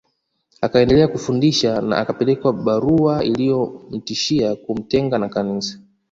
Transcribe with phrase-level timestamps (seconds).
[0.61, 5.79] Akaendelea kufundisha na akapelekewa barua iliyomtishia kumtenga na Kanisa